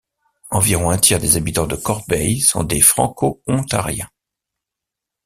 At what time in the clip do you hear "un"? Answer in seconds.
0.89-0.97